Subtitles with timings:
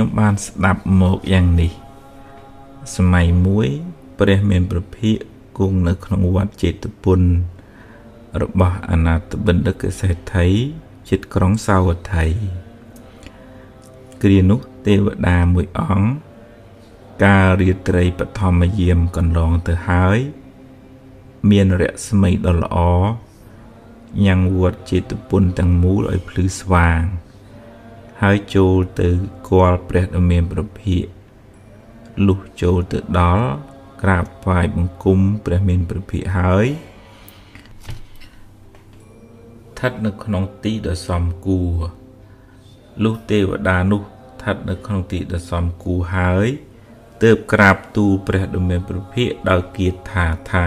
[0.00, 1.72] ខ្ញុំបានស្ដាប់មកយ៉ាងនេះ
[2.96, 3.68] សម័យមួយ
[4.18, 5.16] ព្រះមានប្រភិក
[5.58, 7.20] គង់នៅក្នុងវត្តចេតពុន
[8.42, 10.48] របស់អនាថបណ្ឌិតសេដ្ឋី
[11.08, 12.26] ជិតក្រុងសាវត្ថី
[14.22, 16.10] គ្រានោះទេវតាមួយអង្គ
[17.24, 20.18] កាលរាត្រីបឋមយាមកន្លងទៅហើយ
[21.50, 22.78] មានរស្មីដ៏ល្អ
[24.24, 27.02] ញ៉ាំងវត្តចេតពុនទាំងមូលឲ្យភ្លឺស្វាង
[28.22, 29.08] ហើយចូលទៅ
[29.48, 31.02] គាល់ព្រះដ៏មានប្រភិក
[32.26, 33.48] លុះចូលទៅដល់
[34.02, 41.70] ក្រាបថ្វាយបង្គំព្រះមានប្រភិកហើយស្ថិតនៅក្នុងទីដ៏សមគួរ
[43.04, 46.46] លុះទេវតានោះស្ថិតនៅក្នុងទីដ៏សមគួរហើយ
[47.22, 50.66] ទើបក្រាបទូលព្រះដ៏មានព្រះភិក្ខដោយគាថាថា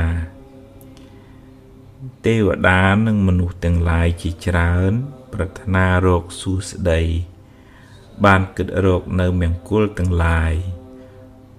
[2.25, 4.91] ទេវតានិងមនុស្សទាំងឡាយជាច្រើន
[5.33, 7.01] ប្រាថ្នារកសួស្តី
[8.25, 10.53] បានគិតរកនៅមង្គលទាំងឡាយ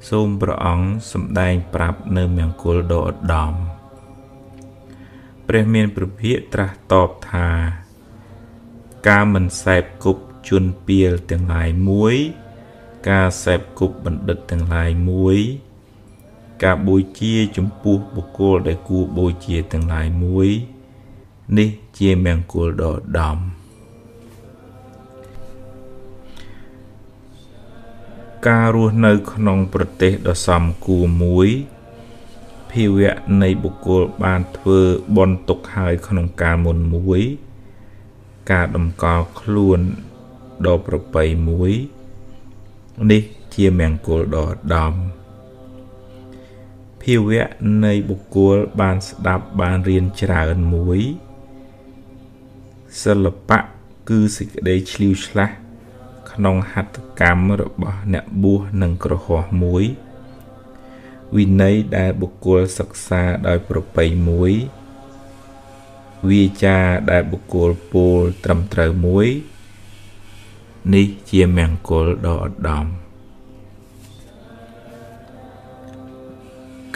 [0.09, 3.53] សូមព្រះអង្គសម្ដែងប្រាប់នៅមង្គលដ៏ឧត្តម
[5.49, 7.49] ព្រះមានព្រះភិក្ខត្រាស់តបថា
[9.09, 12.15] ការមិនសែបគប់ជន់ពៀលទាំងឡាយមួយ
[13.09, 15.39] ការសេពគប់បណ្ឌិតទាំងឡាយមួយ
[16.63, 20.49] ការបូជាចំពោះបុគ្គលដែលគួរបូជាទាំងឡាយមួយ
[21.59, 23.39] នេះជាមង្គលដ៏ដំ
[28.49, 31.49] ការរស់នៅក្នុងប្រទេសដ៏សំគួរមួយ
[32.71, 34.81] ភាវៈនៃបុគ្គលបានធ្វើ
[35.17, 37.23] បន់ទុកហើយក្នុងកាលមុនមួយ
[38.51, 39.81] ការតម្កល់ខ្លួន
[40.67, 41.73] ដ៏ប្រពៃមួយ
[43.11, 43.23] នេះ
[43.55, 44.93] ជាមង្គលដ៏ឧត្តម
[47.03, 47.47] ភាវៈ
[47.85, 51.01] នៃបុគ្គលបានស្ដាប់បានរៀនច្រើនមួយ
[53.03, 53.59] សិល្បៈ
[54.09, 55.55] គឺសេចក្តីឆ្លៀវឆ្លាស់
[56.31, 59.85] ក្នុងហត្ថកម្មរបស់អ្នកបួសនិងក្រហមមួយ
[61.37, 64.53] វិន័យដែលបុគ្គលសិក្សាដោយប្រពៃមួយ
[66.29, 66.79] វាចា
[67.11, 69.27] ដែលបុគ្គលពោលត្រឹមត្រូវមួយ
[70.95, 72.87] នេះជាមង្គលដ៏ឧត្តម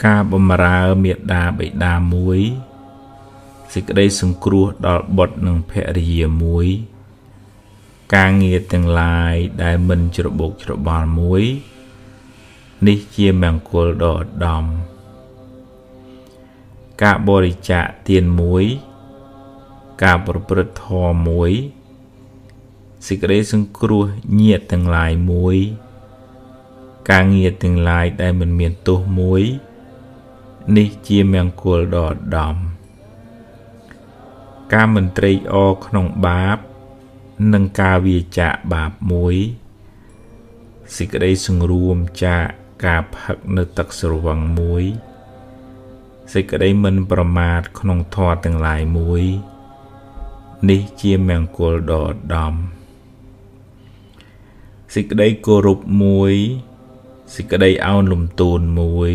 [0.03, 2.39] ការបំរើមេដាបិតាមួយ
[3.73, 6.67] សេចក្តីសង្គ្រោះដល់បុត្រនិងភរិយាមួយ
[8.15, 11.43] ការងារទាំងឡាយដែលមិនច្របូកច្របល់មួយ
[12.87, 14.63] នេះជាមង្គលដ៏ឧត្តម
[17.01, 18.63] ការបរិច្ចាគទានមួយ
[20.03, 21.51] ការប្រព្រឹត្តធម៌មួយ
[23.07, 24.03] សេចក្តីសង្គ្រោះ
[24.39, 25.57] ញាតទាំងឡាយមួយ
[27.09, 29.41] ការងារទាំងឡាយដែលមិនមានទោសមួយ
[30.77, 32.55] នេះជាមង្គលដ៏ឧត្តម
[34.73, 36.57] ការមិនត្រេកអរក្នុងបាប
[37.53, 39.35] និងការវាចាកបាបមួយ
[40.97, 42.43] សេចក្តីសង្រួមចាក
[42.85, 44.83] ការផឹកនៅទឹកស្រវឹងមួយ
[46.33, 49.23] សេចក្តីមិនប្រមាទក្នុងធម៌ទាំងឡាយមួយ
[50.69, 52.53] នេះជាមង្គលដ៏ឧត្តម
[54.93, 56.33] សេចក្តីគោរពមួយ
[57.35, 59.13] សេចក្តីអោនលំទោនមួយ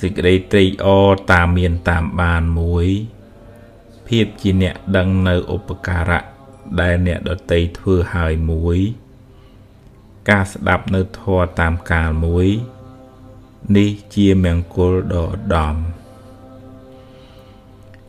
[0.00, 2.86] សេចក្តីត្រេកអរតាមមានតាមបានមួយ
[4.06, 6.39] ភាពជាអ្នកដឹងនៅឧបការៈ
[6.80, 8.78] ដែលអ្នកដតីធ្វើហើយមួយ
[10.30, 12.48] ការស្ដាប់នៅធម៌តាមកាលមួយ
[13.76, 15.76] នេះជាមង្គលដ៏ឧត្តម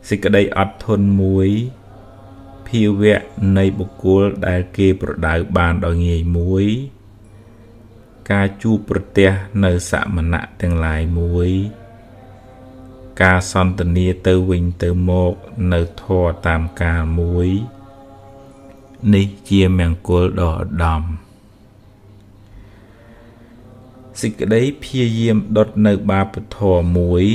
[0.08, 1.50] សេចក្តីអត់ធន់មួយ
[2.68, 3.22] ភាវៈ
[3.58, 6.66] នៃបុគ្គលដែលគេប្រដៅបានដោយងាយមួយ
[8.32, 9.30] ការជួបប្រទះ
[9.64, 11.52] នៅសមណៈទាំងឡាយមួយ
[13.24, 15.34] ការសន្ទនាទៅវិញទៅមក
[15.74, 17.50] នៅធរតាមកាលមួយ
[19.14, 21.02] នេះជាមង្គលដ៏ឧត្តម
[24.22, 27.26] សេចក្តីព្យាយាមដុតនៅបាបធម៌មួយ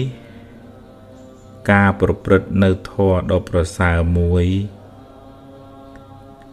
[1.70, 4.46] ការប្រព្រឹត្តនៅធម៌ដ៏ប្រសើរមួយ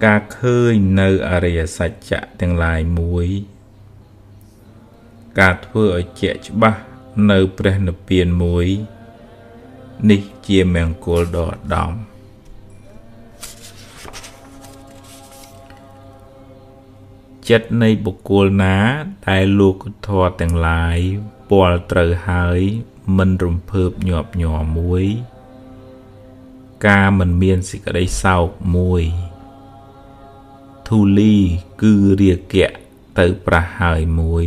[0.05, 3.27] ការឃើញនៅអរិយសច្ចៈទាំងឡាយមួយ
[5.39, 6.81] ការធ្វើឲ្យជាក់ច្បាស់
[7.31, 8.67] នៅព្រះនិព្វានមួយ
[10.09, 12.12] នេះជាមង្គលដ៏ឧត្តម
[17.49, 18.77] ចិត្តនៃបុគ្គលណា
[19.27, 19.75] ដែលលោក
[20.07, 20.97] ធម៌ទាំងឡាយ
[21.49, 22.59] ពាល់ត្រូវហើយ
[23.17, 25.05] មិនរំភើបញាប់ញ័រមួយ
[26.87, 29.03] ការមិនមានសេចក្តីសោកមួយ
[30.87, 31.35] ធូលី
[31.81, 32.71] គឺរាគៈ
[33.19, 34.45] ទៅប្រះហើយមួយ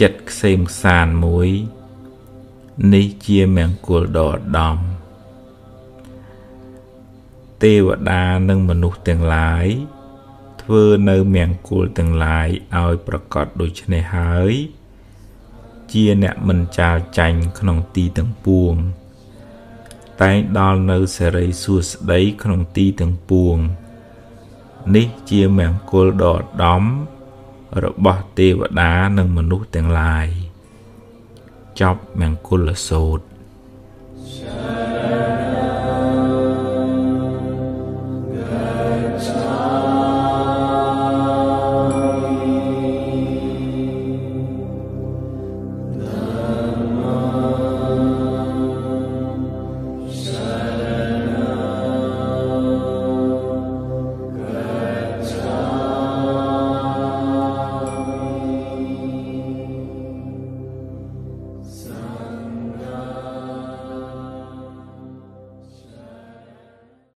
[0.00, 1.48] ចិត្តខ្សេមខ្សានមួយ
[2.94, 4.78] នេះជាមង្គលដ៏ឧត្តម
[7.62, 14.52] ទេវតានិងមនុស្សទាំងឡាយធ្ធ្វើនៅមង្គលទាំងឡាយឲ្យប្រកបដូច្នេះហើយ
[15.92, 18.72] ជាអ្នកមិនចាលចាញ់ក្នុងទីទាំងពួង
[20.22, 23.56] តែងដល់នៅសេរីសួស្តីក្នុងទីទាំងពួង
[24.96, 26.82] នេះជាមង្គលដ៏ឧត្តម
[27.84, 30.26] របស់ទេវតានិងមនុស្សទាំងឡាយ
[31.80, 33.37] ចប់មង្គលសូត្រ